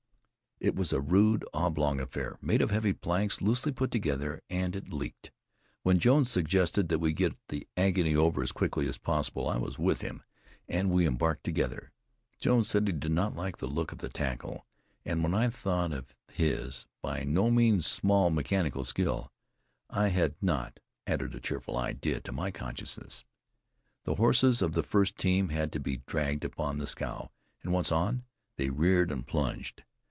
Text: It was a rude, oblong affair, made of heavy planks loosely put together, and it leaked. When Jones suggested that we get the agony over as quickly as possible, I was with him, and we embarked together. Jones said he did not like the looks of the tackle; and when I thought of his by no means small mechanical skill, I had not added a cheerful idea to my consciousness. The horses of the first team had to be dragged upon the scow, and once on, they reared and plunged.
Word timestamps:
It 0.63 0.75
was 0.75 0.93
a 0.93 1.01
rude, 1.01 1.43
oblong 1.55 1.99
affair, 1.99 2.37
made 2.39 2.61
of 2.61 2.69
heavy 2.69 2.93
planks 2.93 3.41
loosely 3.41 3.71
put 3.71 3.89
together, 3.89 4.43
and 4.47 4.75
it 4.75 4.93
leaked. 4.93 5.31
When 5.81 5.97
Jones 5.97 6.29
suggested 6.29 6.87
that 6.89 6.99
we 6.99 7.13
get 7.13 7.33
the 7.47 7.67
agony 7.75 8.15
over 8.15 8.43
as 8.43 8.51
quickly 8.51 8.87
as 8.87 8.99
possible, 8.99 9.49
I 9.49 9.57
was 9.57 9.79
with 9.79 10.01
him, 10.01 10.21
and 10.69 10.91
we 10.91 11.07
embarked 11.07 11.45
together. 11.45 11.91
Jones 12.37 12.69
said 12.69 12.85
he 12.87 12.93
did 12.93 13.11
not 13.11 13.33
like 13.33 13.57
the 13.57 13.65
looks 13.65 13.93
of 13.93 13.97
the 14.01 14.09
tackle; 14.09 14.67
and 15.03 15.23
when 15.23 15.33
I 15.33 15.49
thought 15.49 15.93
of 15.93 16.13
his 16.31 16.85
by 17.01 17.23
no 17.23 17.49
means 17.49 17.87
small 17.87 18.29
mechanical 18.29 18.83
skill, 18.83 19.31
I 19.89 20.09
had 20.09 20.35
not 20.43 20.79
added 21.07 21.33
a 21.33 21.39
cheerful 21.39 21.75
idea 21.75 22.19
to 22.19 22.31
my 22.31 22.51
consciousness. 22.51 23.25
The 24.03 24.13
horses 24.13 24.61
of 24.61 24.73
the 24.73 24.83
first 24.83 25.17
team 25.17 25.49
had 25.49 25.71
to 25.71 25.79
be 25.79 26.03
dragged 26.05 26.45
upon 26.45 26.77
the 26.77 26.85
scow, 26.85 27.31
and 27.63 27.73
once 27.73 27.91
on, 27.91 28.25
they 28.57 28.69
reared 28.69 29.09
and 29.11 29.25
plunged. 29.25 29.83